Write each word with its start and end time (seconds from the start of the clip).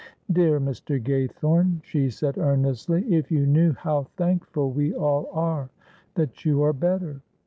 "Dear 0.31 0.59
Mr. 0.59 0.99
Gaythorne," 0.99 1.83
she 1.83 2.09
said, 2.09 2.39
earnestly, 2.39 3.03
"if 3.13 3.29
you 3.29 3.45
knew 3.45 3.73
how 3.73 4.07
thankful 4.17 4.71
we 4.71 4.95
all 4.95 5.29
are 5.31 5.69
that 6.15 6.43
you 6.43 6.63
are 6.63 6.73
better." 6.73 7.21